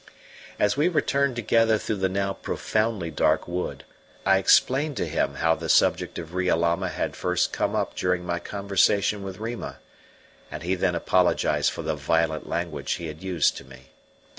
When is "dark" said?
3.11-3.47